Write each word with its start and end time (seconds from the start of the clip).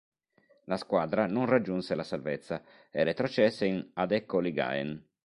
La 0.63 0.77
squadra 0.77 1.27
non 1.27 1.45
raggiunse 1.45 1.93
la 1.93 2.01
salvezza 2.01 2.63
e 2.89 3.03
retrocesse 3.03 3.65
in 3.67 3.87
Adeccoligaen. 3.93 5.05